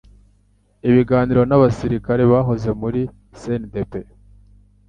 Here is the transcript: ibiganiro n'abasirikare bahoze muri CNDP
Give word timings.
ibiganiro 0.89 1.41
n'abasirikare 1.45 2.23
bahoze 2.31 2.69
muri 2.81 3.01
CNDP 3.39 3.91